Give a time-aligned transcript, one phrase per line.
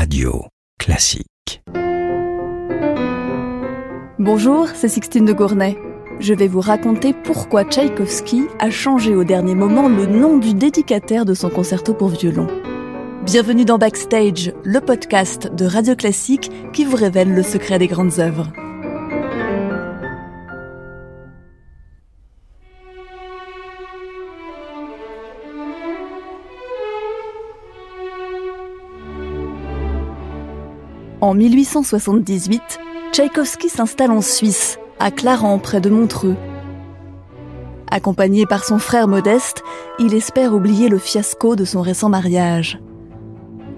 [0.00, 0.46] Radio
[0.78, 1.62] Classique.
[4.18, 5.76] Bonjour, c'est Sixtine de Gournay.
[6.20, 11.26] Je vais vous raconter pourquoi Tchaïkovski a changé au dernier moment le nom du dédicataire
[11.26, 12.46] de son concerto pour violon.
[13.26, 18.20] Bienvenue dans Backstage, le podcast de Radio Classique qui vous révèle le secret des grandes
[18.20, 18.50] œuvres.
[31.22, 32.62] En 1878,
[33.12, 36.36] Tchaïkovski s'installe en Suisse, à Clarens, près de Montreux.
[37.90, 39.62] Accompagné par son frère modeste,
[39.98, 42.80] il espère oublier le fiasco de son récent mariage.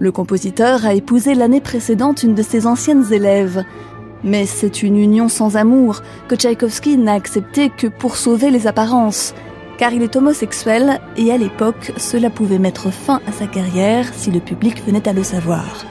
[0.00, 3.64] Le compositeur a épousé l'année précédente une de ses anciennes élèves,
[4.22, 9.34] mais c'est une union sans amour que Tchaïkovski n'a acceptée que pour sauver les apparences,
[9.78, 14.30] car il est homosexuel et à l'époque cela pouvait mettre fin à sa carrière si
[14.30, 15.86] le public venait à le savoir.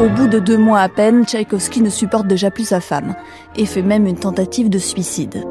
[0.00, 3.14] Au bout de deux mois à peine, Tchaïkovski ne supporte déjà plus sa femme
[3.54, 5.44] et fait même une tentative de suicide.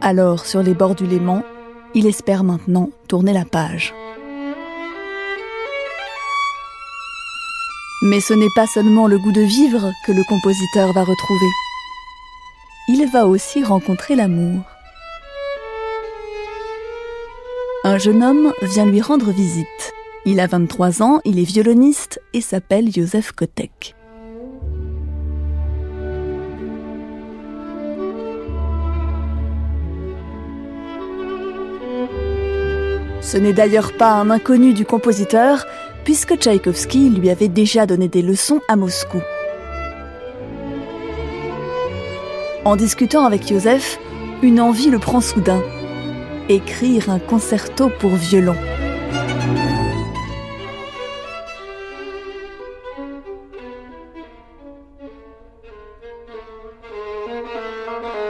[0.00, 1.42] Alors, sur les bords du Léman,
[1.94, 3.92] il espère maintenant tourner la page.
[8.02, 11.50] Mais ce n'est pas seulement le goût de vivre que le compositeur va retrouver.
[12.86, 14.62] Il va aussi rencontrer l'amour.
[17.82, 19.92] Un jeune homme vient lui rendre visite.
[20.24, 23.96] Il a 23 ans, il est violoniste et s'appelle Joseph Kotek.
[33.20, 35.66] Ce n'est d'ailleurs pas un inconnu du compositeur,
[36.04, 39.20] puisque Tchaïkovski lui avait déjà donné des leçons à Moscou.
[42.64, 43.98] En discutant avec Joseph,
[44.40, 45.62] une envie le prend soudain.
[46.48, 48.56] Écrire un concerto pour violon.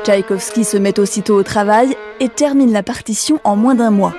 [0.05, 4.15] Tchaïkovski se met aussitôt au travail et termine la partition en moins d'un mois.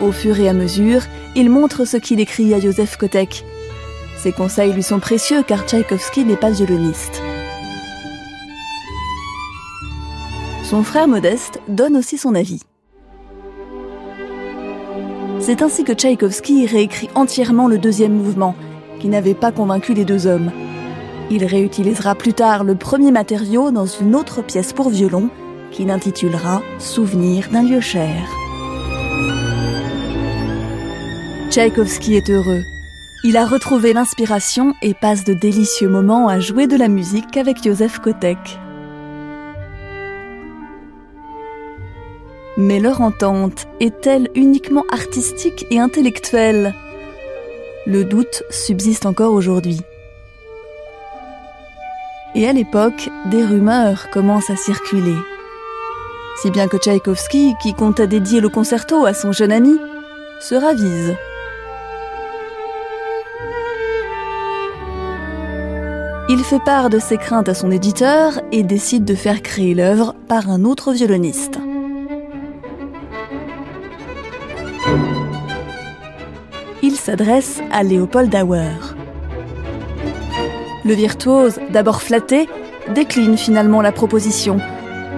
[0.00, 1.02] Au fur et à mesure,
[1.36, 3.44] il montre ce qu'il écrit à Joseph Kotek.
[4.16, 7.22] Ses conseils lui sont précieux car Tchaïkovski n'est pas violoniste.
[10.64, 12.62] Son frère modeste donne aussi son avis.
[15.38, 18.54] C'est ainsi que Tchaïkovski réécrit entièrement le deuxième mouvement,
[19.00, 20.50] qui n'avait pas convaincu les deux hommes.
[21.32, 25.30] Il réutilisera plus tard le premier matériau dans une autre pièce pour violon
[25.70, 28.16] qu'il intitulera Souvenir d'un lieu cher.
[31.50, 32.62] Tchaïkovski est heureux.
[33.22, 37.62] Il a retrouvé l'inspiration et passe de délicieux moments à jouer de la musique avec
[37.62, 38.38] Joseph Kotek.
[42.56, 46.74] Mais leur entente est-elle uniquement artistique et intellectuelle?
[47.86, 49.80] Le doute subsiste encore aujourd'hui.
[52.34, 55.16] Et à l'époque, des rumeurs commencent à circuler.
[56.42, 59.76] Si bien que Tchaïkovski, qui compte à dédier le concerto à son jeune ami,
[60.40, 61.14] se ravise.
[66.28, 70.14] Il fait part de ses craintes à son éditeur et décide de faire créer l'œuvre
[70.28, 71.58] par un autre violoniste.
[76.82, 78.89] Il s'adresse à Léopold Auer.
[80.84, 82.48] Le virtuose, d'abord flatté,
[82.94, 84.58] décline finalement la proposition,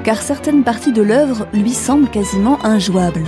[0.03, 3.25] car certaines parties de l'œuvre lui semblent quasiment injouables.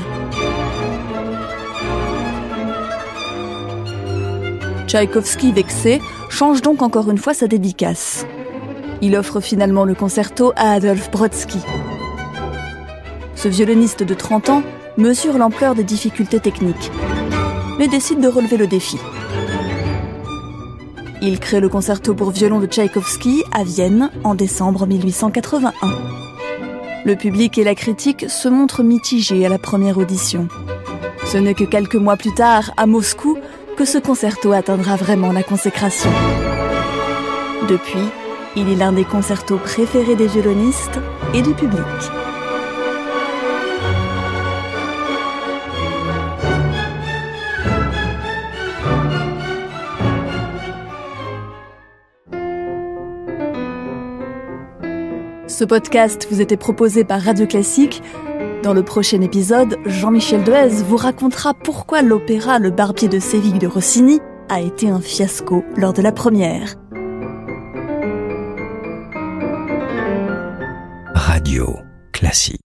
[4.89, 8.27] Tchaïkovski, vexé, change donc encore une fois sa dédicace.
[9.01, 11.59] Il offre finalement le concerto à Adolphe Brodsky.
[13.37, 14.63] Ce violoniste de 30 ans
[14.97, 16.91] mesure l'ampleur des difficultés techniques,
[17.79, 18.99] mais décide de relever le défi.
[21.27, 25.73] Il crée le concerto pour violon de Tchaïkovski à Vienne en décembre 1881.
[27.07, 30.49] Le public et la critique se montrent mitigés à la première audition.
[31.25, 33.39] Ce n'est que quelques mois plus tard, à Moscou,
[33.79, 36.11] que ce concerto atteindra vraiment la consécration.
[37.71, 38.05] Depuis,
[38.55, 41.01] il est l'un des concertos préférés des violonistes
[41.33, 41.81] et du public.
[55.47, 58.03] Ce podcast vous était proposé par Radio Classique.
[58.63, 63.67] Dans le prochain épisode, Jean-Michel Dehez vous racontera pourquoi l'opéra Le Barbier de Séville de
[63.67, 66.77] Rossini a été un fiasco lors de la première.
[71.15, 71.77] Radio
[72.13, 72.64] Classique.